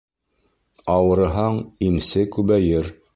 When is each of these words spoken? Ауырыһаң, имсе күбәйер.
Ауырыһаң, 0.95 1.59
имсе 1.91 2.25
күбәйер. 2.37 2.95